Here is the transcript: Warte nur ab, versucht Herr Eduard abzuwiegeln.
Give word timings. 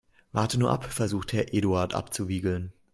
Warte 0.31 0.57
nur 0.57 0.71
ab, 0.71 0.85
versucht 0.91 1.31
Herr 1.31 1.53
Eduard 1.53 1.93
abzuwiegeln. 1.93 2.73